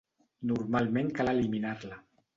Normalment 0.51 1.13
cal 1.19 1.33
eliminar-la. 1.37 2.05